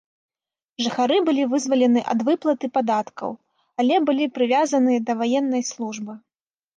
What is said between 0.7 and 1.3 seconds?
Жыхары